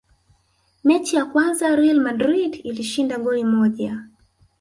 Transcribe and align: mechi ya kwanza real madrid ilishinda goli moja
mechi 0.83 1.15
ya 1.15 1.25
kwanza 1.25 1.75
real 1.75 1.99
madrid 1.99 2.55
ilishinda 2.65 3.17
goli 3.17 3.43
moja 3.45 4.03